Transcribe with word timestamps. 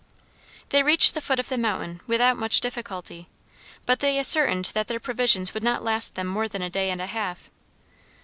They 0.69 0.81
reached 0.81 1.13
the 1.13 1.21
foot 1.21 1.39
of 1.39 1.47
the 1.49 1.59
mountain 1.59 2.01
without 2.07 2.35
much 2.35 2.59
difficulty; 2.59 3.29
but 3.85 3.99
they 3.99 4.17
ascertained 4.17 4.71
that 4.73 4.87
their 4.87 4.99
provisions 4.99 5.53
would 5.53 5.63
not 5.63 5.83
last 5.83 6.15
them 6.15 6.25
more 6.25 6.47
than 6.47 6.63
a 6.63 6.71
day 6.71 6.89
and 6.89 6.99
a 6.99 7.05
half. 7.05 7.51